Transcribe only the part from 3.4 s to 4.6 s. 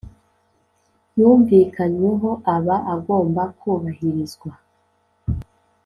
kubahirizwa